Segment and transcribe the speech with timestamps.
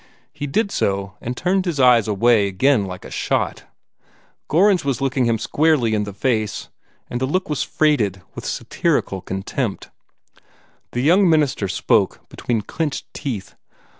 [0.33, 3.65] He did so, and turned his eyes away again like a shot.
[4.47, 6.69] Gorringe was looking him squarely in the face,
[7.07, 9.91] and the look was freighted with satirical contempt.
[10.93, 13.53] The young minister spoke between clinched teeth.